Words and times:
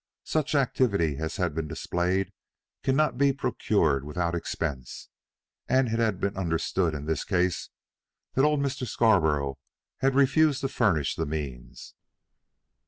Such 0.23 0.55
activity 0.55 1.17
as 1.17 1.35
had 1.35 1.53
been 1.53 1.67
displayed 1.67 2.31
cannot 2.81 3.19
be 3.19 3.31
procured 3.31 4.03
without 4.03 4.33
expense, 4.33 5.09
and 5.69 5.89
it 5.89 5.99
had 5.99 6.19
been 6.19 6.35
understood 6.35 6.95
in 6.95 7.05
this 7.05 7.23
case 7.23 7.69
that 8.33 8.43
old 8.43 8.61
Mr. 8.61 8.87
Scarborough 8.87 9.59
had 9.97 10.15
refused 10.15 10.61
to 10.61 10.69
furnish 10.69 11.13
the 11.13 11.27
means. 11.27 11.93